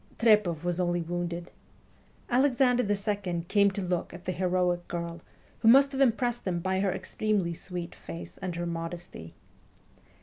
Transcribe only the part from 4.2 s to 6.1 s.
the heroic girl, who must have